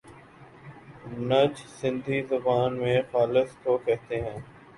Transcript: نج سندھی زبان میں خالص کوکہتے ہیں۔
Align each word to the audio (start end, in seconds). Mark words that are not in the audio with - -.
نج 1.29 1.53
سندھی 1.71 2.21
زبان 2.29 2.71
میں 2.79 3.01
خالص 3.11 3.49
کوکہتے 3.63 4.21
ہیں۔ 4.21 4.39